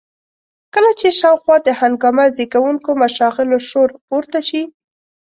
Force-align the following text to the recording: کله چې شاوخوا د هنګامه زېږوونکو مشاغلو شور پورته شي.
کله 0.73 0.91
چې 0.99 1.07
شاوخوا 1.19 1.55
د 1.65 1.69
هنګامه 1.81 2.25
زېږوونکو 2.35 2.89
مشاغلو 3.01 3.57
شور 3.69 3.89
پورته 4.07 4.39
شي. 4.47 4.63